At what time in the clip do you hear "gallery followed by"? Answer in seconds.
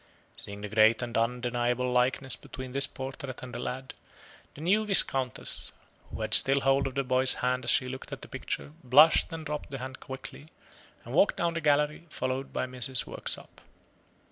11.61-12.65